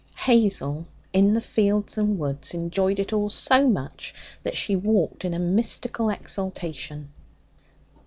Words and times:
Hazel, 0.17 0.87
in 1.13 1.35
the 1.35 1.39
fields 1.41 1.95
and 1.95 2.17
woods, 2.17 2.55
enjoyed 2.55 2.99
it 2.99 3.13
all 3.13 3.29
so 3.29 3.69
much 3.69 4.15
that 4.41 4.57
she 4.57 4.75
walked 4.75 5.23
in 5.23 5.35
a 5.35 5.37
mystical 5.37 6.09
exaltation. 6.09 7.11